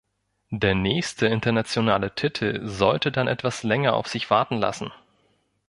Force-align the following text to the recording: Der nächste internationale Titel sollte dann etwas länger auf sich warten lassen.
Der 0.49 0.73
nächste 0.73 1.27
internationale 1.27 2.15
Titel 2.15 2.65
sollte 2.67 3.11
dann 3.11 3.27
etwas 3.27 3.61
länger 3.61 3.93
auf 3.93 4.07
sich 4.07 4.31
warten 4.31 4.57
lassen. 4.57 4.91